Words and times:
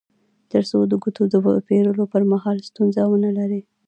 تر 0.51 0.63
څو 0.69 0.77
د 0.91 0.93
توکو 1.03 1.09
د 1.33 1.59
پېرلو 1.67 2.03
پر 2.13 2.23
مهال 2.31 2.57
ستونزه 2.69 3.01
ونلري 3.11 3.61